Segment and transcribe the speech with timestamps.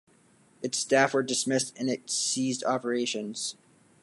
[0.63, 3.55] Its staff were dismissed and it ceased operations.